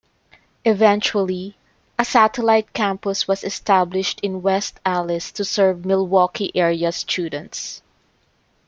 Eventually 0.65 1.57
a 1.99 2.03
satellite 2.03 2.73
campus 2.73 3.27
was 3.27 3.43
established 3.43 4.19
in 4.21 4.41
West 4.41 4.79
Allis 4.83 5.31
to 5.33 5.45
serve 5.45 5.85
Milwaukee 5.85 6.51
area 6.55 6.91
students. 6.91 7.83